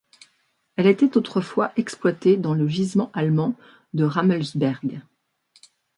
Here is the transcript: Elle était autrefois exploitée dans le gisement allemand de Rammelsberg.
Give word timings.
Elle 0.77 0.87
était 0.87 1.15
autrefois 1.15 1.71
exploitée 1.77 2.35
dans 2.35 2.55
le 2.55 2.67
gisement 2.67 3.11
allemand 3.13 3.53
de 3.93 4.03
Rammelsberg. 4.03 5.01